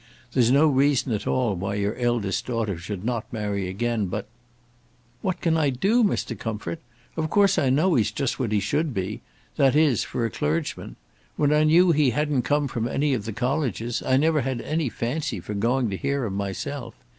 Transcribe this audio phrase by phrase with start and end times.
[0.33, 4.25] There's no reason at all why your eldest daughter should not marry again, but"
[5.21, 6.35] "What can I do, Mr.
[6.35, 6.79] Comfort?
[7.15, 9.21] Of course I know he's not just what he should be,
[9.57, 10.95] that is, for a clergyman.
[11.35, 14.89] When I knew he hadn't come from any of the colleges, I never had any
[14.89, 16.95] fancy for going to hear him myself.